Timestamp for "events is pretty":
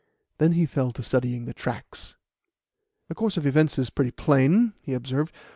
3.45-4.09